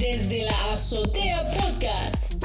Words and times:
desde 0.00 0.44
la 0.44 0.72
Azotea 0.72 1.46
Podcast. 1.50 2.42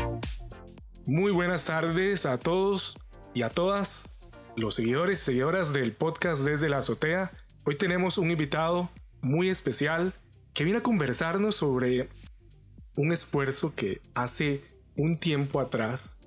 Muy 1.05 1.31
buenas 1.31 1.63
tardes 1.63 2.25
a 2.25 2.37
todos 2.37 2.97
y 3.33 3.43
a 3.43 3.49
todas 3.49 4.09
los 4.57 4.75
seguidores 4.75 5.21
y 5.21 5.25
seguidoras 5.25 5.71
del 5.71 5.93
podcast 5.93 6.43
desde 6.43 6.67
la 6.67 6.79
Azotea. 6.79 7.31
Hoy 7.63 7.77
tenemos 7.77 8.17
un 8.17 8.29
invitado 8.29 8.89
muy 9.21 9.49
especial 9.49 10.13
que 10.53 10.65
viene 10.65 10.79
a 10.79 10.83
conversarnos 10.83 11.55
sobre 11.55 12.09
un 12.97 13.13
esfuerzo 13.13 13.73
que 13.73 14.01
hace 14.15 14.61
un 14.97 15.17
tiempo 15.17 15.61
atrás 15.61 16.17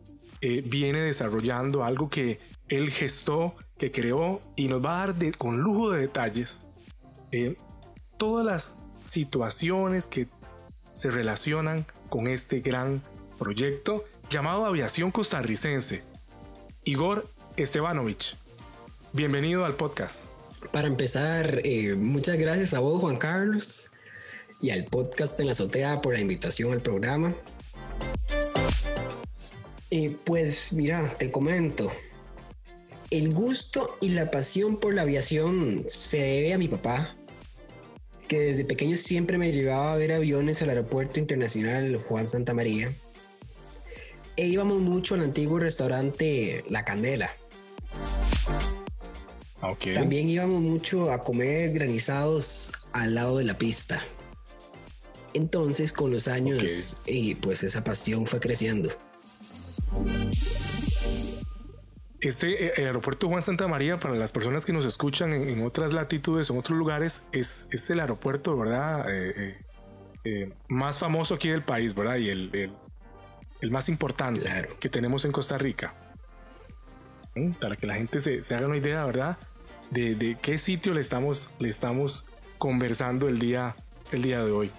eh, 0.40 0.62
viene 0.64 1.00
desarrollando 1.00 1.84
algo 1.84 2.08
que 2.08 2.40
él 2.68 2.90
gestó, 2.90 3.54
que 3.76 3.92
creó 3.92 4.40
y 4.56 4.68
nos 4.68 4.82
va 4.82 5.02
a 5.02 5.12
dar 5.12 5.36
con 5.36 5.58
lujo 5.58 5.90
de 5.90 6.00
detalles 6.00 6.66
eh, 7.32 7.58
todas 8.16 8.46
las 8.46 8.76
situaciones 9.02 10.08
que 10.08 10.26
se 10.98 11.12
relacionan 11.12 11.86
con 12.08 12.26
este 12.26 12.58
gran 12.58 13.04
proyecto 13.38 14.04
llamado 14.28 14.66
Aviación 14.66 15.12
Costarricense. 15.12 16.02
Igor 16.82 17.24
Estebanovich, 17.56 18.34
bienvenido 19.12 19.64
al 19.64 19.76
podcast. 19.76 20.32
Para 20.72 20.88
empezar, 20.88 21.60
eh, 21.62 21.94
muchas 21.94 22.36
gracias 22.36 22.74
a 22.74 22.80
vos, 22.80 23.00
Juan 23.00 23.16
Carlos, 23.16 23.90
y 24.60 24.70
al 24.70 24.86
podcast 24.86 25.38
en 25.38 25.46
la 25.46 25.52
azotea 25.52 26.00
por 26.00 26.14
la 26.14 26.20
invitación 26.20 26.72
al 26.72 26.80
programa. 26.80 27.32
Eh, 29.92 30.16
pues 30.24 30.72
mira, 30.72 31.06
te 31.16 31.30
comento. 31.30 31.92
El 33.10 33.32
gusto 33.32 33.96
y 34.00 34.08
la 34.08 34.32
pasión 34.32 34.80
por 34.80 34.94
la 34.94 35.02
aviación 35.02 35.84
se 35.86 36.18
debe 36.18 36.54
a 36.54 36.58
mi 36.58 36.66
papá, 36.66 37.14
que 38.28 38.38
desde 38.40 38.64
pequeño 38.64 38.96
siempre 38.96 39.38
me 39.38 39.50
llevaba 39.50 39.94
a 39.94 39.96
ver 39.96 40.12
aviones 40.12 40.62
al 40.62 40.68
aeropuerto 40.68 41.18
internacional 41.18 41.96
Juan 41.96 42.28
Santa 42.28 42.54
María. 42.54 42.92
E 44.36 44.46
íbamos 44.46 44.80
mucho 44.80 45.14
al 45.14 45.22
antiguo 45.22 45.58
restaurante 45.58 46.62
La 46.68 46.84
Candela. 46.84 47.30
Okay. 49.60 49.94
También 49.94 50.28
íbamos 50.28 50.60
mucho 50.60 51.10
a 51.10 51.22
comer 51.22 51.72
granizados 51.72 52.70
al 52.92 53.16
lado 53.16 53.38
de 53.38 53.44
la 53.44 53.58
pista. 53.58 54.04
Entonces, 55.34 55.92
con 55.92 56.12
los 56.12 56.28
años, 56.28 57.02
y 57.06 57.34
pues 57.34 57.62
esa 57.62 57.82
pasión 57.82 58.26
fue 58.26 58.38
creciendo. 58.38 58.90
Este 62.20 62.66
eh, 62.66 62.72
el 62.76 62.86
aeropuerto 62.86 63.28
Juan 63.28 63.42
Santa 63.42 63.68
María, 63.68 63.98
para 64.00 64.14
las 64.14 64.32
personas 64.32 64.66
que 64.66 64.72
nos 64.72 64.84
escuchan 64.84 65.32
en, 65.32 65.64
otras 65.64 65.92
latitudes, 65.92 66.50
en 66.50 66.58
otros 66.58 66.76
lugares, 66.76 67.24
es, 67.32 67.68
es 67.70 67.88
el 67.90 68.00
aeropuerto, 68.00 68.56
¿verdad? 68.56 69.06
Eh, 69.08 69.56
eh, 70.24 70.52
más 70.68 70.98
famoso 70.98 71.34
aquí 71.34 71.48
del 71.48 71.62
país, 71.62 71.94
¿verdad? 71.94 72.16
Y 72.16 72.28
el, 72.30 72.72
el, 73.60 73.70
más 73.70 73.88
importante 73.88 74.42
que 74.80 74.88
tenemos 74.88 75.24
en 75.24 75.32
Costa 75.32 75.58
Rica. 75.58 75.94
¿Mm? 77.36 77.52
Para 77.52 77.76
que 77.76 77.86
la 77.86 77.94
gente 77.94 78.20
se, 78.20 78.42
se 78.42 78.54
haga 78.54 78.66
una 78.66 78.76
idea, 78.76 79.04
¿verdad? 79.04 79.38
De, 79.90 80.16
de, 80.16 80.36
qué 80.42 80.58
sitio 80.58 80.94
le 80.94 81.00
estamos, 81.00 81.50
le 81.60 81.68
estamos 81.68 82.26
conversando 82.58 83.28
el 83.28 83.38
día, 83.38 83.76
el 84.10 84.22
día 84.22 84.44
de 84.44 84.50
hoy. 84.50 84.72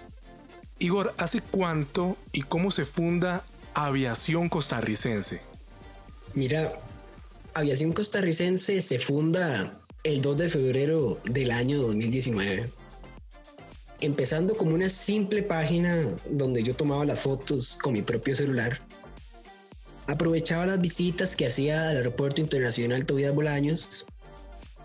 Igor, 0.78 1.14
¿hace 1.18 1.42
cuánto 1.42 2.18
y 2.32 2.42
cómo 2.42 2.70
se 2.72 2.86
funda 2.86 3.44
Aviación 3.74 4.50
Costarricense? 4.50 5.42
Mira, 6.36 6.74
Aviación 7.54 7.94
Costarricense 7.94 8.82
se 8.82 9.00
funda 9.00 9.82
el 10.04 10.22
2 10.22 10.38
de 10.38 10.50
febrero 10.50 11.20
del 11.26 11.52
año 11.52 11.82
2019. 11.82 12.72
Empezando 14.02 14.56
como 14.56 14.76
una 14.76 14.88
simple 14.88 15.44
página 15.44 16.10
donde 16.30 16.64
yo 16.64 16.76
tomaba 16.76 17.06
las 17.06 17.20
fotos 17.20 17.76
con 17.76 17.94
mi 17.94 18.02
propio 18.02 18.36
celular. 18.36 18.80
Aprovechaba 20.08 20.66
las 20.68 20.80
visitas 20.80 21.36
que 21.36 21.48
hacía 21.48 21.90
al 21.90 21.98
Aeropuerto 21.98 22.40
Internacional 22.40 23.06
Tobias 23.06 23.34
Bolaños 23.34 24.06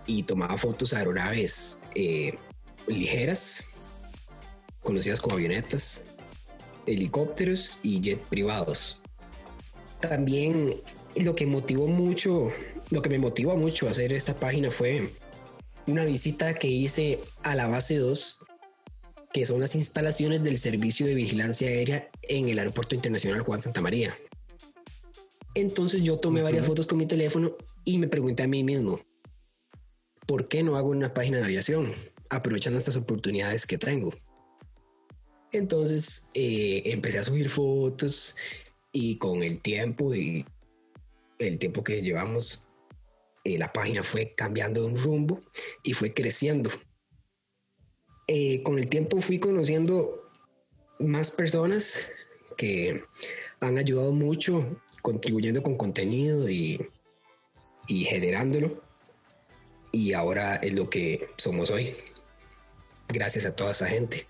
y 0.06 0.22
tomaba 0.22 0.56
fotos 0.56 0.94
a 0.94 0.98
aeronaves 0.98 1.82
eh, 1.94 2.34
ligeras, 2.86 3.64
conocidas 4.82 5.20
como 5.20 5.36
avionetas, 5.36 6.06
helicópteros 6.86 7.80
y 7.82 8.00
jet 8.00 8.20
privados. 8.26 9.00
También 10.00 10.82
lo 11.16 11.34
que 11.34 11.46
motivó 11.46 11.86
mucho, 11.86 12.50
lo 12.90 13.02
que 13.02 13.10
me 13.10 13.18
motivó 13.18 13.56
mucho 13.56 13.86
a 13.86 13.90
hacer 13.90 14.12
esta 14.12 14.38
página 14.38 14.70
fue 14.70 15.12
una 15.86 16.04
visita 16.04 16.54
que 16.54 16.68
hice 16.68 17.20
a 17.42 17.54
la 17.54 17.66
base 17.66 17.98
2, 17.98 18.44
que 19.32 19.46
son 19.46 19.60
las 19.60 19.74
instalaciones 19.74 20.44
del 20.44 20.58
Servicio 20.58 21.06
de 21.06 21.14
Vigilancia 21.14 21.68
Aérea 21.68 22.10
en 22.22 22.48
el 22.48 22.58
Aeropuerto 22.58 22.94
Internacional 22.94 23.42
Juan 23.42 23.60
Santa 23.60 23.80
María. 23.80 24.16
Entonces 25.54 26.02
yo 26.02 26.18
tomé 26.18 26.42
varias 26.42 26.66
fotos 26.66 26.86
con 26.86 26.98
mi 26.98 27.06
teléfono 27.06 27.56
y 27.84 27.98
me 27.98 28.08
pregunté 28.08 28.42
a 28.42 28.48
mí 28.48 28.64
mismo, 28.64 29.00
¿por 30.26 30.48
qué 30.48 30.62
no 30.62 30.76
hago 30.76 30.88
una 30.88 31.14
página 31.14 31.38
de 31.38 31.44
aviación? 31.44 31.92
Aprovechando 32.28 32.78
estas 32.78 32.96
oportunidades 32.96 33.66
que 33.66 33.78
tengo. 33.78 34.12
Entonces 35.52 36.28
eh, 36.34 36.82
empecé 36.86 37.20
a 37.20 37.24
subir 37.24 37.48
fotos 37.48 38.34
y 38.90 39.18
con 39.18 39.44
el 39.44 39.60
tiempo 39.60 40.14
y 40.14 40.44
el 41.38 41.58
tiempo 41.58 41.84
que 41.84 42.02
llevamos, 42.02 42.68
eh, 43.44 43.58
la 43.58 43.72
página 43.72 44.02
fue 44.02 44.34
cambiando 44.34 44.80
de 44.80 44.86
un 44.86 44.96
rumbo 44.96 45.42
y 45.82 45.92
fue 45.92 46.14
creciendo. 46.14 46.70
Eh, 48.26 48.62
con 48.62 48.78
el 48.78 48.88
tiempo 48.88 49.20
fui 49.20 49.38
conociendo 49.38 50.30
más 50.98 51.30
personas 51.30 52.08
que 52.56 53.04
han 53.60 53.78
ayudado 53.78 54.12
mucho 54.12 54.80
contribuyendo 55.02 55.62
con 55.62 55.76
contenido 55.76 56.48
y, 56.48 56.88
y 57.86 58.04
generándolo. 58.04 58.82
Y 59.92 60.14
ahora 60.14 60.56
es 60.56 60.72
lo 60.72 60.88
que 60.88 61.28
somos 61.36 61.70
hoy. 61.70 61.94
Gracias 63.08 63.44
a 63.44 63.54
toda 63.54 63.72
esa 63.72 63.86
gente. 63.86 64.26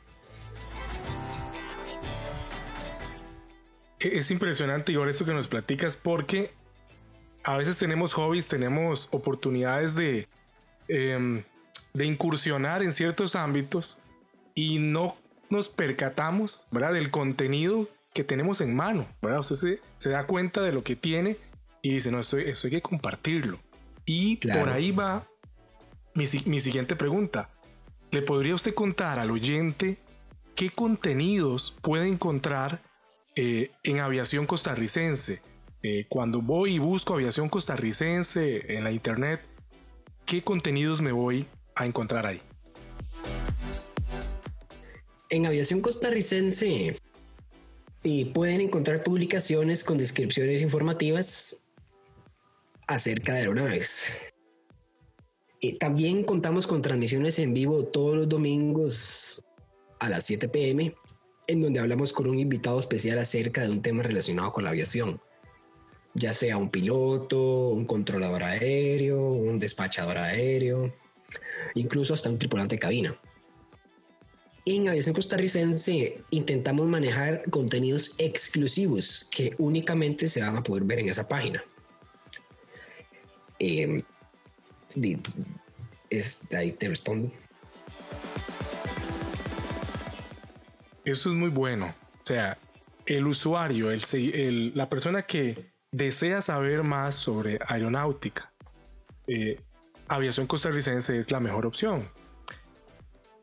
Es 4.01 4.33
impresionante, 4.33 4.91
Igor, 4.91 5.09
esto 5.09 5.25
que 5.25 5.33
nos 5.33 5.47
platicas, 5.47 5.97
porque 5.97 6.51
a 7.45 7.59
veces 7.59 7.79
tenemos 7.79 8.15
hobbies, 8.15 8.49
tenemos 8.49 9.09
oportunidades 9.13 9.95
de, 9.95 10.27
em, 10.89 11.45
de 11.93 12.07
incursionar 12.07 12.83
en 12.83 12.91
ciertos 12.91 13.37
ámbitos 13.37 14.01
y 14.55 14.79
no 14.79 15.17
nos 15.51 15.69
percatamos, 15.69 16.67
¿verdad? 16.71 16.95
Del 16.95 17.11
contenido 17.11 17.89
que 18.15 18.25
tenemos 18.25 18.61
en 18.61 18.75
mano, 18.75 19.07
¿verdad? 19.21 19.41
Usted 19.41 19.79
se, 19.99 20.11
da 20.11 20.27
cuenta 20.27 20.63
de 20.63 20.73
lo 20.73 20.83
que 20.83 20.97
tiene 20.97 21.37
y 21.83 21.95
dice, 21.95 22.11
no, 22.11 22.21
esto, 22.21 22.39
hay 22.39 22.71
que 22.71 22.83
compartirlo. 22.83 23.61
Y 24.07 24.37
por 24.37 24.71
ahí 24.71 24.91
va 24.91 25.27
mi, 26.15 26.25
mi 26.47 26.61
siguiente 26.61 26.97
pregunta. 26.97 27.51
¿Le 28.11 28.23
podría 28.23 28.55
usted 28.55 28.75
contar 28.75 29.19
al 29.19 29.31
oyente 29.31 29.99
qué 30.55 30.71
contenidos 30.71 31.77
puede 31.83 32.09
encontrar 32.09 32.81
eh, 33.35 33.73
en 33.83 34.01
aviación 34.01 34.47
costarricense? 34.47 35.43
Eh, 35.87 36.07
cuando 36.09 36.41
voy 36.41 36.77
y 36.77 36.79
busco 36.79 37.13
aviación 37.13 37.51
costarricense 37.51 38.75
en 38.75 38.85
la 38.85 38.91
internet, 38.91 39.43
¿qué 40.25 40.41
contenidos 40.41 41.03
me 41.03 41.13
voy 41.13 41.47
a 41.75 41.85
encontrar 41.85 42.25
ahí? 42.25 42.41
En 45.29 45.45
aviación 45.45 45.83
costarricense 45.83 46.97
pueden 48.33 48.63
encontrar 48.63 49.03
publicaciones 49.03 49.85
con 49.85 49.99
descripciones 49.99 50.63
informativas 50.63 51.67
acerca 52.87 53.35
de 53.35 53.41
aeronaves. 53.41 54.15
Y 55.61 55.75
también 55.75 56.25
contamos 56.25 56.67
con 56.67 56.81
transmisiones 56.81 57.39
en 57.39 57.53
vivo 57.53 57.85
todos 57.85 58.17
los 58.17 58.29
domingos 58.31 59.45
a 59.99 60.09
las 60.09 60.25
7 60.25 60.49
pm, 60.49 60.95
en 61.47 61.61
donde 61.61 61.81
hablamos 61.81 62.15
con 62.15 62.27
un 62.27 62.39
invitado 62.39 62.79
especial 62.79 63.19
acerca 63.19 63.61
de 63.61 63.69
un 63.69 63.83
tema 63.83 64.03
relacionado 64.03 64.51
con 64.51 64.65
la 64.65 64.71
aviación 64.71 65.21
ya 66.15 66.33
sea 66.33 66.57
un 66.57 66.71
piloto, 66.71 67.69
un 67.69 67.85
controlador 67.85 68.45
aéreo, 68.45 69.21
un 69.33 69.59
despachador 69.59 70.19
aéreo, 70.19 70.93
incluso 71.75 72.15
hasta 72.15 72.31
un 72.31 72.39
tripulante 72.39 72.77
de 72.77 72.81
cabina. 72.81 73.15
En 74.67 74.89
Aviación 74.89 75.15
Costarricense 75.15 76.23
intentamos 76.31 76.89
manejar 76.89 77.43
contenidos 77.51 78.15
exclusivos 78.17 79.29
que 79.31 79.55
únicamente 79.59 80.29
se 80.29 80.41
van 80.41 80.57
a 80.57 80.63
poder 80.63 80.85
ver 80.85 81.01
en 81.01 81.11
esa 81.11 81.29
página. 81.29 81.63
Eh, 83.59 84.03
ahí 86.57 86.73
te 86.73 86.89
respondo. 86.89 87.31
Eso 91.05 91.31
es 91.31 91.37
muy 91.37 91.51
bueno. 91.51 91.95
O 92.23 92.27
sea, 92.27 92.57
el 93.05 93.27
usuario, 93.27 93.91
el, 93.91 94.73
la 94.75 94.89
persona 94.89 95.27
que 95.27 95.74
desea 95.95 96.43
saber 96.43 96.83
más 96.83 97.15
sobre 97.15 97.61
aeronáutica, 97.67 98.53
eh, 99.29 99.61
aviación 100.09 100.47
costarricense 100.49 101.17
es 101.19 101.31
la 101.31 101.39
mejor 101.39 101.67
opción. 101.67 102.09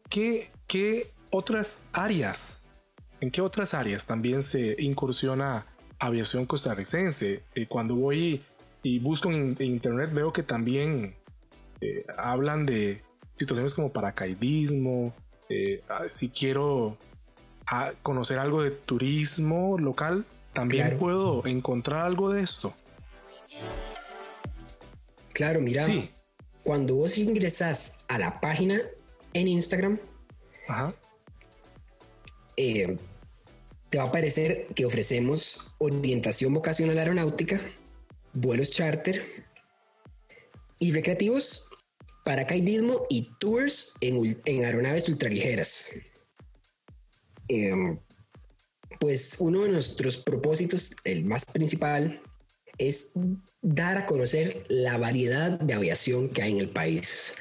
¿Qué, 0.09 0.51
¿Qué, 0.68 1.13
otras 1.31 1.81
áreas 1.94 2.68
¿en 3.21 3.31
qué 3.31 3.39
otras 3.42 3.74
áreas 3.74 4.06
también 4.06 4.44
se 4.44 4.75
incursiona 4.80 5.65
aviación 5.98 6.45
costarricense? 6.45 7.44
Eh, 7.56 7.68
cuando 7.68 7.95
voy 7.95 8.44
y 8.83 9.00
busco 9.00 9.31
en, 9.31 9.56
internet 9.59 10.12
veo 10.12 10.33
que 10.33 10.44
también 10.44 11.15
eh, 11.80 12.04
hablan 12.18 12.65
de 12.65 13.01
situaciones 13.38 13.74
como 13.74 13.94
paracaidismo, 13.94 15.13
ah, 15.88 16.04
si 16.12 16.30
quiero 16.30 16.97
ah, 17.68 17.92
conocer 18.04 18.39
algo 18.39 18.62
de 18.62 18.71
turismo 18.71 19.77
local, 19.77 20.25
también 20.53 20.98
puedo 20.98 21.45
encontrar 21.45 22.06
algo 22.06 22.31
de 22.31 22.42
esto. 22.44 22.74
Claro, 25.33 25.62
mira, 25.62 25.86
cuando 26.63 26.95
vos 26.95 27.18
ingresas 27.18 28.03
a 28.07 28.18
la 28.18 28.42
página 28.42 28.81
en 29.33 29.48
Instagram, 29.48 30.00
eh, 32.57 32.98
te 33.89 33.98
va 33.98 34.06
a 34.06 34.07
aparecer 34.07 34.68
que 34.75 34.86
ofrecemos 34.86 35.74
orientación 35.80 36.54
vocacional 36.54 36.97
aeronáutica, 36.97 37.59
vuelos 38.33 38.71
charter 38.71 39.24
y 40.80 40.92
recreativos, 40.92 41.69
paracaidismo 42.24 43.06
y 43.09 43.31
tours 43.39 43.95
en, 44.01 44.63
aeronaves 44.63 45.09
ultraligeras. 45.09 45.89
Em, 47.47 48.00
pues 49.01 49.38
uno 49.39 49.63
de 49.63 49.69
nuestros 49.69 50.15
propósitos, 50.18 50.92
el 51.06 51.25
más 51.25 51.44
principal, 51.44 52.21
es 52.77 53.13
dar 53.63 53.98
a 53.98 54.06
conocer 54.06 54.63
la 54.69 54.95
variedad 55.00 55.59
de 55.59 55.74
aviación 55.74 56.30
que 56.30 56.44
hay 56.44 56.51
en 56.51 56.59
el 56.59 56.69
país. 56.69 57.33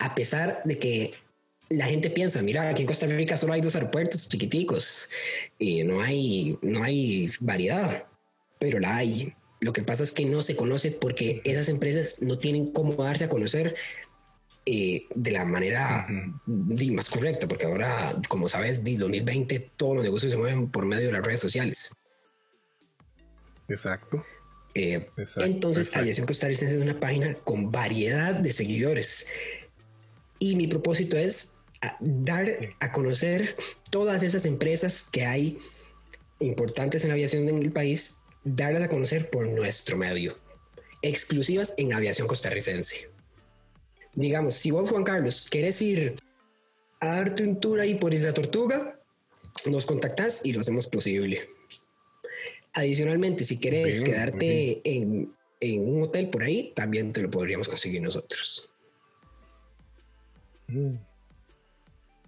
A 0.00 0.16
pesar 0.16 0.60
de 0.64 0.78
que 0.80 1.14
la 1.68 1.86
gente 1.86 2.10
piensa, 2.10 2.42
mira, 2.42 2.68
aquí 2.68 2.82
en 2.82 2.88
Costa 2.88 3.06
Rica 3.06 3.36
solo 3.36 3.52
hay 3.52 3.60
dos 3.60 3.76
aeropuertos 3.76 4.28
chiquiticos 4.28 5.08
y 5.56 5.84
no 5.84 6.00
hay, 6.00 6.58
no 6.62 6.82
hay 6.82 7.26
variedad, 7.38 8.08
pero 8.58 8.80
la 8.80 8.96
hay. 8.96 9.32
Lo 9.60 9.72
que 9.72 9.84
pasa 9.84 10.02
es 10.02 10.12
que 10.12 10.24
no 10.24 10.42
se 10.42 10.56
conoce 10.56 10.90
porque 10.90 11.42
esas 11.44 11.68
empresas 11.68 12.22
no 12.22 12.38
tienen 12.38 12.72
cómo 12.72 12.94
darse 12.94 13.26
a 13.26 13.28
conocer 13.28 13.76
eh, 14.64 15.06
de 15.14 15.30
la 15.30 15.44
manera 15.44 16.06
más 16.46 17.10
correcta, 17.10 17.48
porque 17.48 17.66
ahora, 17.66 18.14
como 18.28 18.48
sabes, 18.48 18.84
de 18.84 18.96
2020 18.96 19.72
todos 19.76 19.96
los 19.96 20.04
negocios 20.04 20.32
se 20.32 20.38
mueven 20.38 20.70
por 20.70 20.86
medio 20.86 21.06
de 21.06 21.12
las 21.12 21.24
redes 21.24 21.40
sociales. 21.40 21.94
Exacto. 23.68 24.24
Eh, 24.74 25.10
entonces, 25.36 25.96
Aviación 25.96 26.26
Costarricense 26.26 26.76
es 26.76 26.82
una 26.82 26.98
página 26.98 27.34
con 27.34 27.70
variedad 27.70 28.34
de 28.34 28.52
seguidores. 28.52 29.26
Y 30.38 30.56
mi 30.56 30.66
propósito 30.66 31.16
es 31.16 31.58
dar 32.00 32.46
a 32.80 32.92
conocer 32.92 33.56
todas 33.90 34.22
esas 34.22 34.44
empresas 34.44 35.08
que 35.10 35.26
hay 35.26 35.58
importantes 36.40 37.04
en 37.04 37.08
la 37.08 37.14
aviación 37.14 37.48
en 37.48 37.58
el 37.58 37.72
país 37.72 38.20
darlas 38.44 38.82
a 38.82 38.88
conocer 38.88 39.30
por 39.30 39.46
nuestro 39.48 39.96
medio, 39.96 40.36
exclusivas 41.00 41.74
en 41.76 41.92
aviación 41.92 42.26
costarricense. 42.26 43.11
Digamos, 44.14 44.54
si 44.54 44.70
vos, 44.70 44.90
Juan 44.90 45.04
Carlos, 45.04 45.48
quieres 45.50 45.80
ir 45.82 46.16
a 47.00 47.06
dar 47.06 47.34
tu 47.34 47.54
tour 47.56 47.80
ahí 47.80 47.94
por 47.94 48.12
Isla 48.12 48.34
Tortuga, 48.34 48.98
nos 49.66 49.86
contactas 49.86 50.44
y 50.44 50.52
lo 50.52 50.60
hacemos 50.60 50.86
posible. 50.86 51.48
Adicionalmente, 52.74 53.44
si 53.44 53.58
quieres 53.58 54.00
quedarte 54.00 54.80
en, 54.84 55.34
en, 55.60 55.80
un 55.88 56.02
hotel 56.04 56.30
por 56.30 56.42
ahí, 56.42 56.72
también 56.74 57.12
te 57.12 57.22
lo 57.22 57.30
podríamos 57.30 57.68
conseguir 57.68 58.00
nosotros. 58.00 58.70
Mm. 60.68 60.94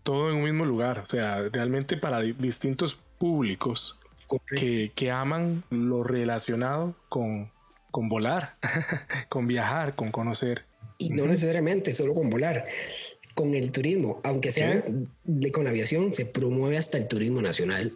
Todo 0.02 0.30
en 0.30 0.36
un 0.36 0.44
mismo 0.44 0.66
lugar, 0.66 0.98
o 0.98 1.06
sea, 1.06 1.48
realmente 1.48 1.96
para 1.96 2.20
distintos 2.20 3.00
públicos 3.18 3.98
que, 4.54 5.10
aman 5.10 5.64
lo 5.70 6.02
relacionado 6.02 6.94
con, 7.08 7.50
con 7.90 8.08
volar, 8.08 8.56
con 9.30 9.46
viajar, 9.46 9.94
con 9.94 10.10
conocer. 10.10 10.66
Y 10.98 11.10
no 11.10 11.26
necesariamente 11.26 11.92
solo 11.92 12.14
con 12.14 12.30
volar, 12.30 12.64
con 13.34 13.54
el 13.54 13.72
turismo, 13.72 14.20
aunque 14.24 14.50
sea 14.50 14.84
de, 15.24 15.52
con 15.52 15.64
la 15.64 15.70
aviación, 15.70 16.12
se 16.12 16.26
promueve 16.26 16.78
hasta 16.78 16.98
el 16.98 17.08
turismo 17.08 17.42
nacional. 17.42 17.92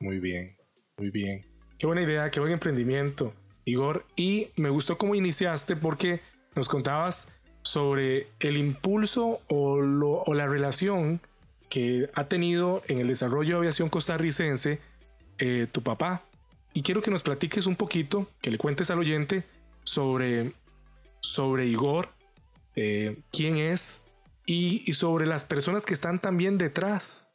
Muy 0.00 0.18
bien, 0.18 0.56
muy 0.98 1.10
bien. 1.10 1.46
Qué 1.78 1.86
buena 1.86 2.02
idea, 2.02 2.30
qué 2.30 2.40
buen 2.40 2.52
emprendimiento, 2.52 3.32
Igor. 3.64 4.04
Y 4.16 4.48
me 4.56 4.68
gustó 4.68 4.98
cómo 4.98 5.14
iniciaste 5.14 5.76
porque 5.76 6.20
nos 6.54 6.68
contabas 6.68 7.28
sobre 7.62 8.28
el 8.40 8.56
impulso 8.56 9.40
o, 9.48 9.78
o 10.26 10.34
la 10.34 10.46
relación 10.46 11.20
que 11.68 12.08
ha 12.14 12.28
tenido 12.28 12.82
en 12.88 12.98
el 12.98 13.08
desarrollo 13.08 13.54
de 13.54 13.58
aviación 13.58 13.88
costarricense 13.88 14.80
eh, 15.38 15.66
tu 15.70 15.82
papá. 15.82 16.22
Y 16.74 16.82
quiero 16.82 17.02
que 17.02 17.10
nos 17.10 17.22
platiques 17.22 17.66
un 17.66 17.76
poquito, 17.76 18.28
que 18.40 18.50
le 18.50 18.58
cuentes 18.58 18.90
al 18.90 18.98
oyente 18.98 19.44
sobre, 19.84 20.52
sobre 21.20 21.66
Igor, 21.66 22.08
eh, 22.76 23.18
quién 23.32 23.56
es 23.56 24.00
y, 24.46 24.92
sobre 24.94 25.26
las 25.26 25.44
personas 25.44 25.84
que 25.84 25.94
están 25.94 26.20
también 26.20 26.58
detrás 26.58 27.28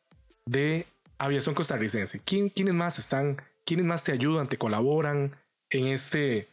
de 0.46 0.88
aviación 1.18 1.56
costarricense. 1.56 2.20
¿Quién, 2.24 2.50
¿Quiénes 2.50 2.74
más 2.74 3.00
están, 3.00 3.38
quiénes 3.66 3.86
más 3.86 4.04
te 4.04 4.12
ayudan, 4.12 4.50
te 4.50 4.58
colaboran 4.58 5.36
en 5.70 5.88
este 5.88 6.48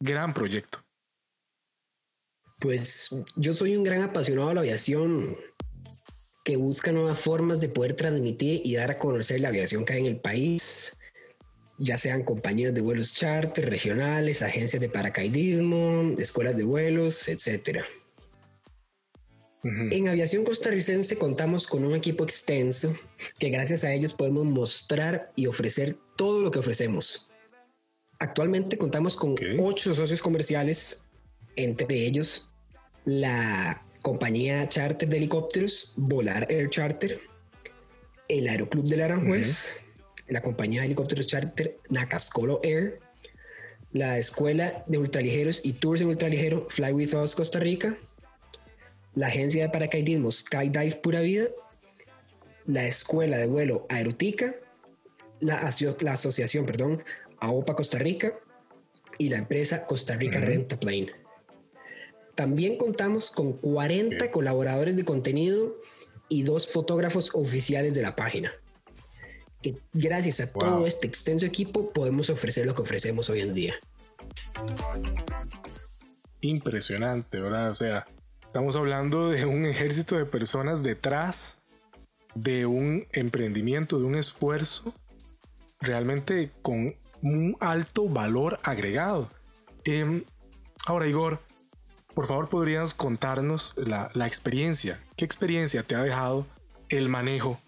gran 0.00 0.32
proyecto? 0.32 0.82
Pues 2.58 3.10
yo 3.36 3.54
soy 3.54 3.76
un 3.76 3.84
gran 3.84 4.02
apasionado 4.02 4.48
de 4.48 4.54
la 4.54 4.60
aviación 4.60 5.36
que 6.44 6.56
busca 6.56 6.92
nuevas 6.92 7.18
formas 7.18 7.60
de 7.60 7.68
poder 7.68 7.94
transmitir 7.94 8.62
y 8.64 8.74
dar 8.74 8.90
a 8.90 8.98
conocer 8.98 9.40
la 9.40 9.48
aviación 9.48 9.84
que 9.84 9.94
hay 9.94 10.00
en 10.00 10.06
el 10.06 10.20
país, 10.20 10.96
ya 11.80 11.96
sean 11.96 12.22
compañías 12.22 12.74
de 12.74 12.82
vuelos 12.82 13.14
charter, 13.14 13.68
regionales, 13.70 14.42
agencias 14.42 14.80
de 14.80 14.90
paracaidismo, 14.90 16.14
escuelas 16.18 16.54
de 16.56 16.64
vuelos, 16.64 17.26
etc. 17.28 17.80
En 19.62 20.08
aviación 20.08 20.44
costarricense 20.44 21.16
contamos 21.16 21.66
con 21.66 21.84
un 21.84 21.94
equipo 21.94 22.24
extenso 22.24 22.94
que 23.38 23.48
gracias 23.48 23.84
a 23.84 23.92
ellos 23.92 24.12
podemos 24.12 24.44
mostrar 24.44 25.32
y 25.36 25.46
ofrecer 25.46 25.96
todo 26.16 26.42
lo 26.42 26.50
que 26.50 26.58
ofrecemos. 26.58 27.28
Actualmente 28.18 28.76
contamos 28.76 29.16
con 29.16 29.36
ocho 29.58 29.94
socios 29.94 30.20
comerciales, 30.20 31.10
entre 31.56 32.06
ellos 32.06 32.50
la 33.06 33.82
compañía 34.02 34.68
charter 34.68 35.08
de 35.08 35.16
helicópteros, 35.16 35.94
Volar 35.96 36.46
Air 36.50 36.68
Charter, 36.68 37.18
el 38.28 38.48
Aeroclub 38.48 38.86
del 38.86 39.00
Aranjuez, 39.00 39.72
la 40.30 40.42
compañía 40.42 40.80
de 40.80 40.86
helicópteros 40.86 41.26
charter 41.26 41.78
Nacascolo 41.90 42.60
Air, 42.62 43.00
la 43.92 44.18
Escuela 44.18 44.84
de 44.86 44.98
Ultraligeros 44.98 45.64
y 45.64 45.74
Tours 45.74 46.00
en 46.00 46.08
Ultraligero 46.08 46.66
Fly 46.68 46.92
With 46.92 47.14
Us 47.14 47.34
Costa 47.34 47.58
Rica, 47.58 47.98
la 49.14 49.26
agencia 49.26 49.64
de 49.64 49.70
paracaidismo 49.70 50.30
Skydive 50.30 50.96
Pura 51.02 51.20
Vida, 51.20 51.48
la 52.64 52.86
Escuela 52.86 53.36
de 53.36 53.46
Vuelo 53.46 53.86
Aerotica, 53.88 54.54
la, 55.40 55.68
la 56.02 56.12
asociación, 56.12 56.66
perdón, 56.66 57.02
AOPA 57.40 57.74
Costa 57.74 57.98
Rica 57.98 58.38
y 59.18 59.28
la 59.28 59.38
empresa 59.38 59.86
Costa 59.86 60.16
Rica 60.16 60.38
Renta 60.38 60.78
Plane. 60.78 61.12
También 62.36 62.76
contamos 62.76 63.30
con 63.30 63.54
40 63.54 64.30
colaboradores 64.30 64.96
de 64.96 65.04
contenido 65.04 65.76
y 66.28 66.44
dos 66.44 66.68
fotógrafos 66.68 67.30
oficiales 67.34 67.94
de 67.94 68.02
la 68.02 68.14
página. 68.14 68.52
Que 69.62 69.76
gracias 69.92 70.40
a 70.40 70.52
todo 70.52 70.86
este 70.86 71.06
extenso 71.06 71.46
equipo 71.46 71.90
podemos 71.92 72.30
ofrecer 72.30 72.66
lo 72.66 72.74
que 72.74 72.82
ofrecemos 72.82 73.28
hoy 73.30 73.40
en 73.40 73.54
día. 73.54 73.74
Impresionante, 76.40 77.40
¿verdad? 77.40 77.70
O 77.70 77.74
sea, 77.74 78.06
estamos 78.46 78.76
hablando 78.76 79.28
de 79.28 79.44
un 79.44 79.66
ejército 79.66 80.16
de 80.16 80.24
personas 80.24 80.82
detrás 80.82 81.58
de 82.34 82.66
un 82.66 83.06
emprendimiento, 83.12 83.98
de 83.98 84.04
un 84.04 84.16
esfuerzo 84.16 84.94
realmente 85.80 86.50
con 86.62 86.94
un 87.22 87.56
alto 87.60 88.08
valor 88.08 88.58
agregado. 88.62 89.30
Em, 89.84 90.24
ahora, 90.86 91.06
Igor, 91.06 91.40
por 92.14 92.26
favor, 92.26 92.48
podrías 92.48 92.94
contarnos 92.94 93.74
la, 93.76 94.10
experiencia. 94.26 95.00
¿Qué 95.16 95.24
experiencia 95.24 95.82
te 95.82 95.94
ha 95.94 96.02
dejado 96.02 96.46
el 96.88 97.08
manejo 97.08 97.60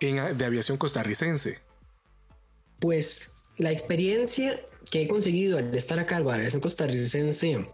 de 0.00 0.44
aviación 0.44 0.76
costarricense? 0.78 1.58
Pues 2.78 3.36
la 3.56 3.72
experiencia 3.72 4.60
que 4.90 5.02
he 5.02 5.08
conseguido 5.08 5.58
al 5.58 5.74
estar 5.74 5.98
a 5.98 6.06
cargo 6.06 6.30
de 6.30 6.36
aviación 6.36 6.60
costarricense 6.60 7.66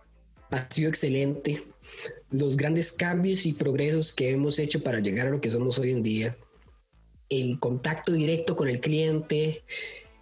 ha 0.51 0.71
sido 0.71 0.89
excelente. 0.89 1.63
Los 2.31 2.57
grandes 2.57 2.93
cambios 2.93 3.47
y 3.47 3.53
progresos 3.53 4.13
que 4.13 4.31
hemos 4.31 4.59
hecho 4.59 4.83
para 4.83 5.01
llegar 5.01 5.27
a 5.27 5.31
lo 5.31 5.41
que 5.41 5.51
somos 5.51 5.79
hoy 5.79 5.91
en 5.91 6.03
día. 6.03 6.37
El 7.29 7.59
contacto 7.59 8.13
directo 8.13 8.57
con 8.57 8.69
el 8.69 8.81
cliente, 8.81 9.65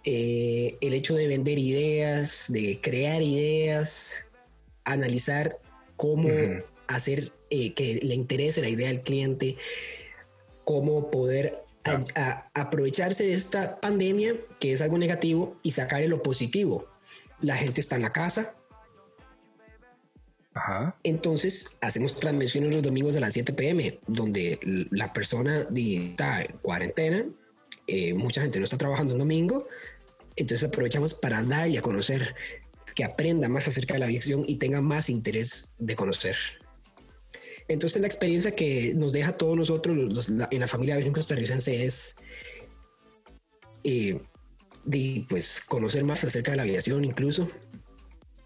eh, 0.05 0.77
el 0.81 0.93
hecho 0.93 1.15
de 1.15 1.27
vender 1.27 1.59
ideas, 1.59 2.45
de 2.49 2.79
crear 2.81 3.21
ideas, 3.21 4.15
analizar 4.85 5.57
cómo 5.97 6.29
hacer 6.87 7.31
eh, 7.49 7.73
que 7.73 7.99
le 8.01 8.15
interese 8.15 8.61
la 8.61 8.69
idea 8.69 8.87
del 8.87 9.01
cliente, 9.01 9.57
cómo 10.63 11.11
poder 11.11 11.63
aprovecharse 12.53 13.25
de 13.25 13.33
esta 13.33 13.79
pandemia, 13.79 14.35
que 14.59 14.73
es 14.73 14.81
algo 14.81 14.97
negativo, 14.97 15.57
y 15.63 15.71
sacarle 15.71 16.07
lo 16.07 16.21
positivo. 16.21 16.87
La 17.41 17.55
gente 17.55 17.81
está 17.81 17.95
en 17.95 18.03
la 18.03 18.11
casa. 18.11 18.55
Entonces 21.03 21.77
hacemos 21.81 22.19
transmisiones 22.19 22.73
los 22.73 22.83
domingos 22.83 23.15
a 23.15 23.21
las 23.21 23.33
7 23.33 23.53
pm, 23.53 23.99
donde 24.07 24.59
la 24.91 25.13
persona 25.13 25.67
está 25.73 26.41
en 26.41 26.57
cuarentena, 26.61 27.25
eh, 27.87 28.13
mucha 28.13 28.41
gente 28.41 28.59
no 28.59 28.65
está 28.65 28.77
trabajando 28.77 29.13
el 29.13 29.19
domingo, 29.19 29.67
entonces 30.35 30.67
aprovechamos 30.67 31.13
para 31.13 31.41
darle 31.41 31.77
a 31.77 31.81
conocer, 31.81 32.35
que 32.95 33.05
aprenda 33.05 33.47
más 33.47 33.69
acerca 33.69 33.93
de 33.93 34.01
la 34.01 34.05
aviación 34.05 34.43
y 34.45 34.57
tenga 34.57 34.81
más 34.81 35.09
interés 35.09 35.73
de 35.79 35.95
conocer. 35.95 36.35
Entonces 37.71 38.01
la 38.01 38.07
experiencia 38.07 38.53
que 38.53 38.93
nos 38.95 39.13
deja 39.13 39.37
todos 39.37 39.55
nosotros 39.55 40.27
en 40.29 40.59
la 40.59 40.67
familia 40.67 40.97
de 40.97 41.11
costarricense 41.11 41.85
es 41.85 42.17
eh, 43.85 44.19
de 44.83 45.25
pues 45.29 45.61
conocer 45.61 46.03
más 46.03 46.21
acerca 46.25 46.51
de 46.51 46.57
la 46.57 46.63
aviación 46.63 47.05
incluso 47.05 47.49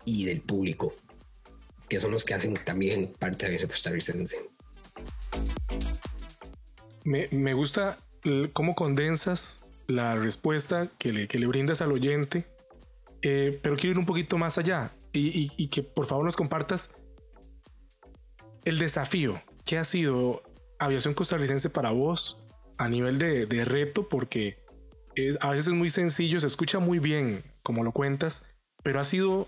y 0.05 0.25
del 0.25 0.41
público, 0.41 0.94
que 1.89 2.00
son 2.00 2.12
los 2.12 2.24
que 2.24 2.36
hacen 2.36 2.53
también 2.53 3.13
parte 3.17 3.38
de 3.38 3.44
la 3.44 3.48
aviación 3.48 3.72
costarricense. 3.72 4.38
Me, 7.03 7.27
me 7.32 7.55
gusta 7.55 7.98
cómo 8.53 8.75
condensas 8.75 9.63
la 9.88 10.15
respuesta 10.15 10.88
que 11.00 11.12
le, 11.12 11.27
que 11.27 11.39
le 11.39 11.48
brindas 11.48 11.82
al 11.82 11.91
oyente, 11.91 12.46
eh, 13.24 13.60
pero 13.63 13.75
quiero 13.75 13.94
ir 13.94 14.00
un 14.00 14.05
poquito 14.05 14.38
más 14.38 14.60
allá 14.60 14.94
y, 15.13 15.51
y 15.58 15.67
que 15.70 15.82
por 15.82 16.05
favor 16.05 16.25
nos 16.25 16.36
compartas 16.36 16.91
el 18.66 18.80
desafío 18.80 19.42
que 19.64 19.78
ha 19.78 19.86
sido 19.86 20.44
aviación 20.80 21.14
costarricense 21.14 21.70
para 21.70 21.92
vos 21.92 22.44
a 22.78 22.90
nivel 22.90 23.18
de, 23.18 23.66
reto, 23.66 24.10
porque 24.10 24.58
a 25.40 25.52
veces 25.52 25.68
es 25.70 25.74
muy 25.74 25.90
sencillo, 25.90 26.40
se 26.40 26.48
escucha 26.48 26.80
muy 26.80 27.00
bien 27.00 27.44
como 27.64 27.84
lo 27.84 27.94
cuentas, 27.94 28.46
pero 28.84 29.00
ha 29.00 29.04
sido 29.04 29.48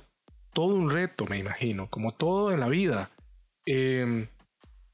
todo 0.53 0.73
un 0.75 0.89
reto, 0.89 1.25
me 1.25 1.37
imagino, 1.37 1.89
como 1.89 2.13
todo 2.13 2.51
en 2.51 2.59
la 2.59 2.69
vida. 2.69 3.11
Em, 3.65 4.27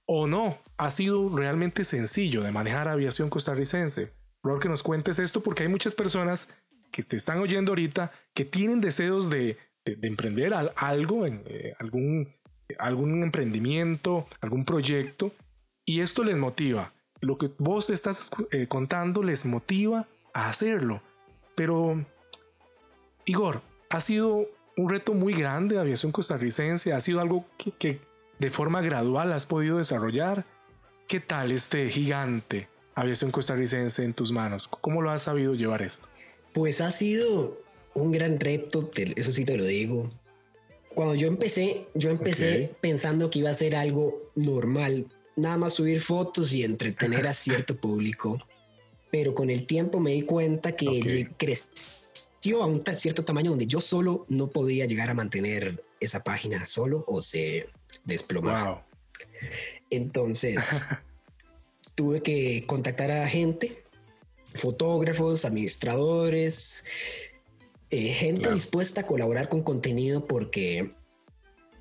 o 0.06 0.27
no, 0.27 0.58
ha 0.77 0.89
sido 0.89 1.30
realmente 1.36 1.86
sencillo 1.86 2.42
de 2.42 2.51
manejar 2.51 2.89
aviación 2.89 3.30
costarricense. 3.30 4.12
Por 4.42 4.60
que 4.60 4.68
nos 4.68 4.84
cuentes 4.84 5.20
esto 5.20 5.42
porque 5.42 5.63
hay 5.63 5.70
muchas 5.70 5.96
personas 5.96 6.50
que 6.92 7.03
te 7.03 7.15
están 7.15 7.39
oyendo 7.39 7.72
ahorita 7.72 8.12
que 8.34 8.46
tienen 8.46 8.82
deseos 8.82 9.30
de, 9.30 9.58
emprender 9.86 10.53
algo, 10.75 11.25
en, 11.25 11.44
eh, 11.46 11.74
algún 11.80 12.34
algún 12.80 13.24
emprendimiento, 13.24 14.27
algún 14.42 14.65
proyecto, 14.65 15.32
y 15.86 16.00
esto 16.00 16.24
les 16.24 16.38
motiva. 16.38 16.94
Lo 17.20 17.38
que 17.38 17.51
vos 17.58 17.89
estás 17.89 18.32
eh, 18.51 18.68
contando 18.68 19.24
les 19.24 19.46
motiva 19.46 20.08
a 20.34 20.50
hacerlo. 20.50 21.01
Pero, 21.56 22.06
Igor, 23.25 23.62
ha 23.89 24.01
sido 24.01 24.48
un 24.75 24.89
reto 24.89 25.13
muy 25.13 25.34
grande 25.34 25.75
de 25.75 25.82
aviación 25.82 26.12
costarricense, 26.12 26.94
ha 26.94 27.00
sido 27.00 27.22
algo 27.22 27.46
que, 27.58 28.00
de 28.39 28.51
forma 28.51 28.82
gradual 28.82 29.32
has 29.34 29.46
podido 29.46 29.77
desarrollar. 29.77 30.46
¿Qué 31.08 31.20
tal 31.20 31.51
este 31.51 31.89
gigante 31.89 32.68
aviación 32.96 33.32
costarricense 33.32 34.03
en 34.03 34.13
tus 34.13 34.32
manos? 34.32 34.68
¿Cómo 34.68 35.01
lo 35.01 35.12
has 35.12 35.24
sabido 35.24 35.53
llevar 35.53 35.82
esto? 35.82 36.08
Pues 36.53 36.82
ha 36.82 36.92
sido 36.92 37.62
un 37.94 38.12
gran 38.12 38.39
reto, 38.39 38.89
eso 39.15 39.32
sí 39.32 39.46
te 39.46 39.58
lo 39.58 39.65
digo 39.65 40.12
cuando 40.93 41.15
yo 41.15 41.27
empecé, 41.27 41.88
yo 41.93 42.09
empecé 42.09 42.71
pensando 42.81 43.29
que 43.29 43.39
iba 43.39 43.50
a 43.50 43.53
ser 43.53 43.75
algo 43.75 44.31
normal, 44.35 45.07
nada 45.35 45.57
más 45.57 45.73
subir 45.73 46.01
fotos 46.01 46.53
y 46.53 46.63
entretener 46.63 47.27
a 47.27 47.33
cierto 47.33 47.75
público. 47.75 48.39
Pero 49.12 49.35
con 49.35 49.50
el 49.50 49.67
tiempo 49.67 50.00
me 50.00 50.12
di 50.13 50.23
cuenta 50.23 50.75
que 50.75 51.29
creció 51.38 52.63
a 52.63 52.65
un 52.65 52.81
cierto 52.81 53.23
tamaño 53.23 53.51
donde 53.51 53.67
yo 53.67 53.79
solo 53.79 54.25
no 54.27 54.50
podía 54.50 54.85
llegar 54.85 55.09
a 55.09 55.13
mantener 55.13 55.83
esa 56.00 56.23
página 56.23 56.65
solo 56.65 57.03
o 57.07 57.21
se 57.21 57.69
desplomaba. 58.03 58.85
Entonces 59.89 60.81
tuve 61.95 62.21
que 62.21 62.65
contactar 62.65 63.12
a 63.12 63.27
gente, 63.27 63.83
fotógrafos, 64.55 65.45
administradores, 65.45 66.85
eh, 67.93 68.12
gente 68.12 68.51
dispuesta 68.51 69.01
a 69.01 69.05
colaborar 69.05 69.50
con 69.50 69.62
contenido 69.62 70.25
porque 70.25 70.95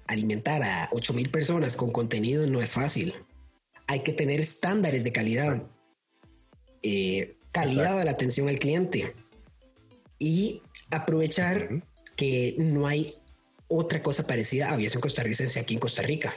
alimentar 0.06 0.62
a 0.62 0.90
8 0.92 1.14
mil 1.14 1.30
personas 1.30 1.74
con 1.74 1.90
contenido 1.90 2.46
no 2.46 2.60
es 2.60 2.70
fácil. 2.70 3.14
Hay 3.86 4.00
que 4.00 4.12
tener 4.12 4.38
estándares 4.38 5.04
de 5.04 5.12
calidad, 5.12 5.62
eh, 6.82 7.38
calidad 7.50 7.98
de 7.98 8.04
la 8.04 8.10
atención 8.10 8.50
al 8.50 8.58
cliente 8.58 9.14
y 10.18 10.60
aprovechar 10.90 11.82
que 12.14 12.56
no 12.58 12.86
hay 12.86 13.16
otra 13.66 14.02
cosa 14.02 14.26
parecida 14.26 14.68
a 14.68 14.74
aviación 14.74 15.00
costarricense 15.00 15.60
aquí 15.60 15.72
en 15.72 15.80
Costa 15.80 16.02
Rica. 16.02 16.34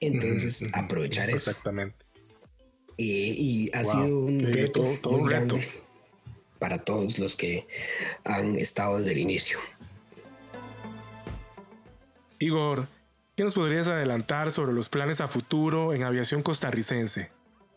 Entonces, 0.00 0.64
aprovechar 0.72 1.28
eso. 1.28 1.50
Exactamente. 1.50 2.06
Eh, 2.96 3.34
y 3.36 3.70
ha 3.74 3.84
sido 3.84 4.20
un 4.20 4.40
reto 4.40 4.82
todo, 5.02 5.18
un 5.18 5.28
reto 5.30 5.58
para 6.62 6.78
todos 6.78 7.18
los 7.18 7.34
que 7.34 7.66
han 8.22 8.54
estado 8.54 8.98
desde 8.98 9.10
el 9.10 9.18
inicio. 9.18 9.58
Igor, 12.38 12.86
¿qué 13.34 13.42
nos 13.42 13.54
podrías 13.54 13.88
adelantar 13.88 14.52
sobre 14.52 14.72
los 14.72 14.88
planes 14.88 15.20
a 15.20 15.26
futuro 15.26 15.92
en 15.92 16.04
aviación 16.04 16.40
costarricense? 16.40 17.32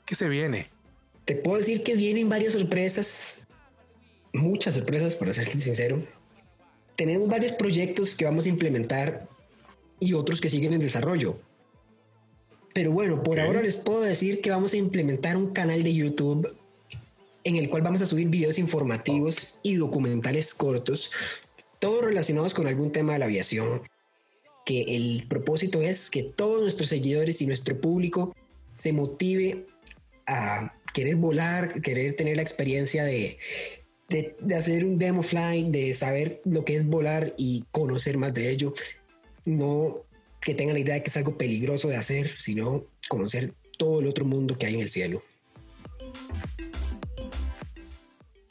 ¿Qué 0.06 0.14
se 0.14 0.30
viene? 0.30 0.70
Te 1.26 1.34
puedo 1.36 1.58
decir 1.58 1.82
que 1.82 1.96
vienen 1.96 2.30
varias 2.30 2.54
sorpresas, 2.54 3.48
muchas 4.34 4.76
sorpresas, 4.76 5.16
para 5.16 5.34
ser 5.34 5.46
sincero. 5.48 6.06
Tenemos 6.96 7.28
varios 7.28 7.54
proyectos 7.54 8.16
que 8.16 8.26
vamos 8.26 8.46
a 8.46 8.50
implementar 8.50 9.28
y 10.00 10.14
otros 10.14 10.40
que 10.40 10.50
siguen 10.52 10.74
en 10.74 10.80
desarrollo. 10.80 11.40
Pero 12.72 12.92
bueno, 12.92 13.24
por 13.24 13.40
ahora 13.40 13.64
les 13.64 13.78
puedo 13.78 14.02
decir 14.02 14.42
que 14.42 14.52
vamos 14.52 14.74
a 14.74 14.78
implementar 14.78 15.38
un 15.38 15.54
canal 15.54 15.82
de 15.82 15.92
YouTube 15.92 16.56
en 17.46 17.56
el 17.56 17.70
cual 17.70 17.84
vamos 17.84 18.02
a 18.02 18.08
subir 18.08 18.28
videos 18.28 18.60
informativos 18.60 19.60
y 19.64 19.76
documentales 19.76 20.54
cortos, 20.54 21.12
todos 21.80 22.04
relacionados 22.04 22.54
con 22.56 22.68
algún 22.68 22.92
tema 22.92 23.14
de 23.14 23.20
la 23.20 23.26
aviación, 23.26 23.82
que 24.66 24.82
el 24.96 25.28
propósito 25.30 25.82
es 25.82 26.10
que 26.10 26.24
todos 26.24 26.64
nuestros 26.64 26.90
seguidores 26.90 27.42
y 27.42 27.48
nuestro 27.48 27.80
público 27.80 28.36
se 28.74 28.92
motive 28.92 29.68
a 30.26 30.76
querer 30.92 31.18
volar, 31.18 31.82
querer 31.82 32.16
tener 32.16 32.36
la 32.36 32.42
experiencia 32.42 33.04
de, 33.04 33.38
de, 34.10 34.36
de, 34.40 34.56
hacer 34.56 34.84
un 34.84 34.98
demo 34.98 35.22
fly, 35.22 35.70
de 35.70 35.94
saber 35.94 36.42
lo 36.46 36.66
que 36.66 36.78
es 36.78 36.86
volar 36.86 37.36
y 37.38 37.64
conocer 37.72 38.18
más 38.18 38.34
de 38.34 38.50
ello. 38.50 38.74
No 39.46 40.04
que 40.42 40.56
tengan 40.56 40.74
la 40.74 40.80
idea 40.80 40.96
de 40.96 41.04
que 41.04 41.10
es 41.10 41.18
algo 41.18 41.38
peligroso 41.38 41.90
de 41.90 41.98
hacer, 41.98 42.28
sino 42.28 42.86
conocer 43.08 43.54
todo 43.78 44.00
el 44.00 44.08
otro 44.08 44.26
mundo 44.26 44.58
que 44.58 44.66
hay 44.66 44.76
en 44.76 44.82
el 44.82 44.90
cielo. 44.90 45.22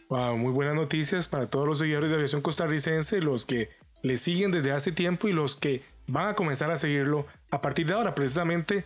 Muy 0.09 0.53
buenas 0.53 0.75
noticias 0.75 1.29
para 1.29 1.49
todos 1.49 1.67
los 1.67 1.79
seguidores 1.79 2.11
de 2.11 2.17
aviación 2.17 2.43
costarricense, 2.43 3.21
los 3.21 3.47
que 3.47 3.71
le 4.03 4.17
siguen 4.17 4.51
desde 4.51 4.73
hace 4.73 4.93
tiempo 4.93 5.29
y 5.29 5.33
los 5.33 5.57
que 5.57 5.83
van 6.07 6.29
a 6.29 6.35
comenzar 6.35 6.71
a 6.71 6.77
seguirlo 6.77 7.27
a 7.51 7.61
partir 7.61 7.87
de 7.87 7.95
ahora. 7.95 8.15
Precisamente 8.15 8.85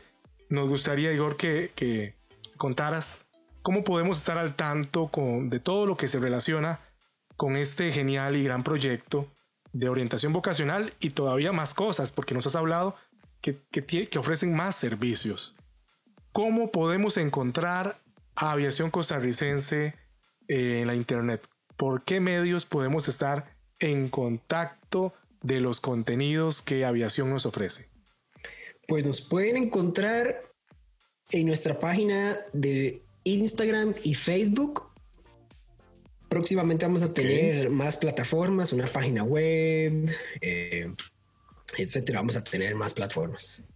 nos 0.49 0.69
gustaría, 0.69 1.13
Igor, 1.13 1.37
que, 1.37 2.15
contaras 2.57 3.27
cómo 3.63 3.85
podemos 3.85 4.19
estar 4.19 4.39
al 4.39 4.55
tanto 4.57 5.09
con, 5.09 5.51
de 5.51 5.61
todo 5.61 5.87
lo 5.87 5.97
que 5.97 6.09
se 6.09 6.19
relaciona 6.19 6.81
con 7.37 7.57
este 7.57 7.93
genial 7.93 8.35
y 8.37 8.43
gran 8.43 8.63
proyecto 8.65 9.29
de 9.73 9.89
orientación 9.89 10.33
vocacional 10.33 10.95
y 10.99 11.11
todavía 11.11 11.53
más 11.53 11.75
cosas, 11.75 12.11
porque 12.11 12.35
nos 12.35 12.47
has 12.47 12.57
hablado 12.57 12.97
que, 13.41 13.61
que, 13.71 14.09
que 14.09 14.19
ofrecen 14.19 14.57
más 14.57 14.75
servicios. 14.77 15.57
¿Cómo 16.33 16.73
podemos 16.73 17.17
encontrar 17.17 18.01
a 18.35 18.53
Aviación 18.53 18.91
Costarricense 18.91 19.95
en 20.49 20.87
la 20.87 20.95
Internet? 20.95 21.47
¿Por 21.77 22.05
qué 22.05 22.21
medios 22.21 22.67
podemos 22.67 23.07
estar 23.07 23.55
en 23.79 24.09
contacto 24.09 25.15
de 25.43 25.61
los 25.61 25.81
contenidos 25.81 26.63
que 26.63 26.85
aviación 26.85 27.31
nos 27.31 27.47
ofrece? 27.47 27.89
Pues 28.87 29.07
nos 29.07 29.21
pueden 29.21 29.57
encontrar 29.57 30.43
en 31.31 31.47
nuestra 31.47 31.79
página 31.79 32.41
de 32.53 33.03
Instagram 33.25 33.95
y 34.03 34.15
Facebook. 34.15 34.91
Próximamente 36.29 36.87
vamos 36.87 37.03
a 37.03 37.13
tener 37.13 37.71
más 37.71 37.97
plataformas, 37.97 38.73
una 38.73 38.87
página 38.87 39.23
web, 39.23 40.11
eh, 40.41 40.93
etcétera. 41.77 42.21
Vamos 42.21 42.37
a 42.37 42.45
tener 42.45 42.75
más 42.75 42.95
plataformas. 42.95 43.69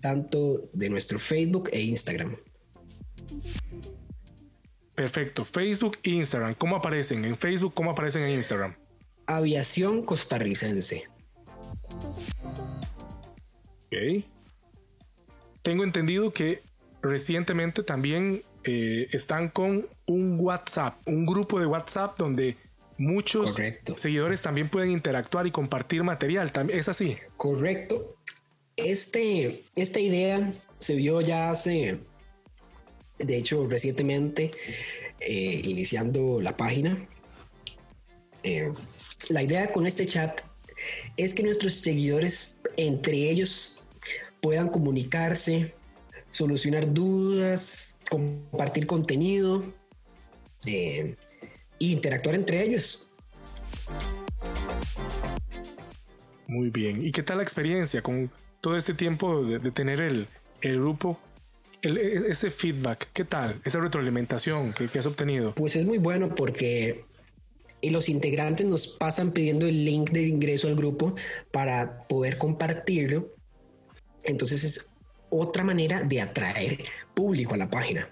tanto 0.00 0.68
de 0.72 0.90
nuestro 0.90 1.18
Facebook 1.18 1.70
e 1.72 1.80
Instagram. 1.80 2.36
Perfecto. 4.94 5.44
Facebook 5.44 5.98
e 6.02 6.10
Instagram. 6.10 6.54
¿Cómo 6.54 6.76
aparecen? 6.76 7.24
En 7.24 7.36
Facebook, 7.36 7.74
¿cómo 7.74 7.90
aparecen 7.90 8.22
en 8.22 8.30
Instagram? 8.30 8.74
Aviación 9.26 10.02
costarricense. 10.02 11.08
Ok. 13.86 14.24
Tengo 15.62 15.84
entendido 15.84 16.32
que 16.32 16.62
recientemente 17.02 17.82
también 17.82 18.42
eh, 18.64 19.08
están 19.12 19.48
con 19.48 19.86
un 20.06 20.38
WhatsApp, 20.40 20.96
un 21.06 21.26
grupo 21.26 21.58
de 21.58 21.66
WhatsApp 21.66 22.18
donde 22.18 22.56
muchos 22.98 23.52
Correcto. 23.52 23.96
seguidores 23.96 24.42
también 24.42 24.68
pueden 24.68 24.90
interactuar 24.90 25.46
y 25.46 25.50
compartir 25.50 26.02
material. 26.02 26.52
Es 26.70 26.88
así. 26.88 27.16
Correcto. 27.36 28.16
Este, 28.76 29.64
esta 29.76 30.00
idea 30.00 30.52
se 30.78 30.96
vio 30.96 31.20
ya 31.20 31.50
hace, 31.50 32.00
de 33.18 33.36
hecho, 33.36 33.66
recientemente, 33.66 34.50
eh, 35.20 35.60
iniciando 35.64 36.40
la 36.40 36.56
página. 36.56 36.98
Eh, 38.42 38.72
la 39.30 39.42
idea 39.42 39.72
con 39.72 39.86
este 39.86 40.06
chat 40.06 40.40
es 41.16 41.34
que 41.34 41.42
nuestros 41.42 41.74
seguidores 41.74 42.60
entre 42.76 43.30
ellos 43.30 43.84
puedan 44.40 44.68
comunicarse, 44.68 45.74
solucionar 46.30 46.92
dudas, 46.92 47.98
compartir 48.10 48.86
contenido 48.86 49.64
e 50.66 51.16
interactuar 51.78 52.34
entre 52.34 52.62
ellos. 52.62 53.10
Muy 56.46 56.68
bien. 56.70 57.04
¿Y 57.04 57.12
qué 57.12 57.22
tal 57.22 57.38
la 57.38 57.42
experiencia 57.42 58.02
con 58.02 58.30
todo 58.60 58.76
este 58.76 58.92
tiempo 58.94 59.44
de, 59.44 59.58
de 59.58 59.70
tener 59.70 60.00
el, 60.00 60.28
el 60.60 60.78
grupo? 60.80 61.18
El- 61.84 61.98
e- 61.98 62.30
ese 62.30 62.50
feedback, 62.50 63.08
¿qué 63.12 63.24
tal? 63.24 63.60
Esa 63.64 63.78
retroalimentación 63.80 64.72
que, 64.72 64.88
que 64.88 64.98
has 64.98 65.06
obtenido. 65.06 65.54
Pues 65.54 65.76
es 65.76 65.84
muy 65.86 65.98
bueno 65.98 66.34
porque 66.34 67.04
y 67.80 67.90
los 67.90 68.08
integrantes 68.08 68.66
nos 68.66 68.86
pasan 68.86 69.32
pidiendo 69.32 69.66
el 69.66 69.84
link 69.84 70.10
de 70.10 70.26
ingreso 70.26 70.68
al 70.68 70.74
grupo 70.74 71.14
para 71.52 72.08
poder 72.08 72.38
compartirlo. 72.38 73.34
Entonces 74.24 74.64
es 74.64 74.94
otra 75.28 75.64
manera 75.64 76.02
de 76.02 76.22
atraer 76.22 76.78
público 77.12 77.52
a 77.52 77.58
la 77.58 77.68
página. 77.68 78.08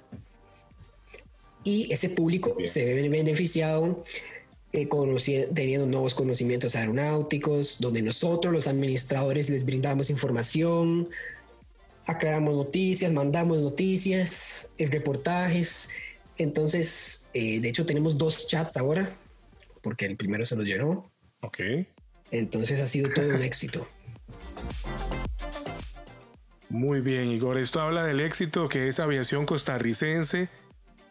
Y 1.64 1.90
ese 1.90 2.10
público 2.10 2.54
Bien. 2.54 2.68
se 2.68 2.84
ve 2.84 3.08
beneficiado 3.08 4.04
eh, 4.72 4.88
conoci- 4.88 5.48
teniendo 5.54 5.86
nuevos 5.86 6.14
conocimientos 6.14 6.76
aeronáuticos, 6.76 7.78
donde 7.80 8.02
nosotros 8.02 8.52
los 8.52 8.66
administradores 8.66 9.48
les 9.48 9.64
brindamos 9.64 10.10
información, 10.10 11.08
aclaramos 12.06 12.54
noticias, 12.54 13.12
mandamos 13.12 13.60
noticias, 13.60 14.70
eh, 14.78 14.86
reportajes. 14.86 15.88
Entonces, 16.38 17.28
eh, 17.34 17.60
de 17.60 17.68
hecho, 17.68 17.86
tenemos 17.86 18.18
dos 18.18 18.48
chats 18.48 18.76
ahora, 18.76 19.10
porque 19.82 20.06
el 20.06 20.16
primero 20.16 20.44
se 20.44 20.56
nos 20.56 20.64
llenó. 20.64 21.10
Ok. 21.40 21.60
Entonces 22.30 22.80
ha 22.80 22.86
sido 22.86 23.10
todo 23.10 23.28
un 23.28 23.42
éxito. 23.42 23.86
Muy 26.70 27.02
bien, 27.02 27.28
Igor. 27.28 27.58
Esto 27.58 27.80
habla 27.80 28.04
del 28.04 28.20
éxito 28.20 28.68
que 28.68 28.88
es 28.88 28.98
Aviación 28.98 29.44
Costarricense, 29.44 30.48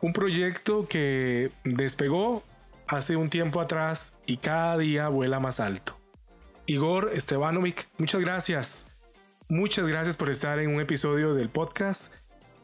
un 0.01 0.13
proyecto 0.13 0.88
que 0.88 1.51
despegó 1.63 2.43
hace 2.88 3.15
un 3.15 3.29
tiempo 3.29 3.62
atrás 3.62 4.17
y 4.25 4.38
cada 4.38 4.77
día 4.79 5.07
vuela 5.10 5.39
más 5.39 5.60
alto. 5.60 5.98
Igor 6.65 7.12
Estebanovic, 7.13 7.88
muchas 8.00 8.21
gracias. 8.21 8.90
Muchas 9.51 9.86
gracias 9.86 10.15
por 10.15 10.29
estar 10.29 10.60
en 10.60 10.74
un 10.74 10.79
episodio 10.79 11.34
del 11.34 11.50
podcast 11.50 12.13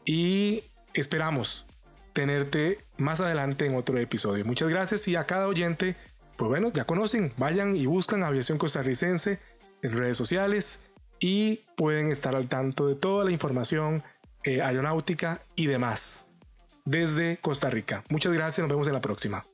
y 0.06 0.64
esperamos 0.94 1.66
tenerte 2.14 2.78
más 2.96 3.20
adelante 3.20 3.66
en 3.66 3.76
otro 3.76 3.98
episodio. 3.98 4.42
Muchas 4.46 4.70
gracias 4.70 5.06
y 5.06 5.14
a 5.14 5.24
cada 5.24 5.48
oyente, 5.48 5.96
pues 6.38 6.48
bueno, 6.48 6.72
ya 6.72 6.86
conocen, 6.86 7.34
vayan 7.36 7.76
y 7.76 7.84
buscan 7.84 8.22
Aviación 8.22 8.56
Costarricense 8.56 9.38
en 9.82 9.98
redes 9.98 10.16
sociales 10.16 10.80
y 11.20 11.60
pueden 11.76 12.10
estar 12.10 12.34
al 12.34 12.48
tanto 12.48 12.86
de 12.86 12.94
toda 12.94 13.22
la 13.22 13.32
información 13.32 14.02
eh, 14.44 14.62
aeronáutica 14.62 15.42
y 15.56 15.66
demás 15.66 16.24
desde 16.86 17.36
Costa 17.36 17.68
Rica. 17.68 18.02
Muchas 18.08 18.32
gracias, 18.32 18.66
nos 18.66 18.70
vemos 18.70 18.86
en 18.86 18.94
la 18.94 19.02
próxima. 19.02 19.44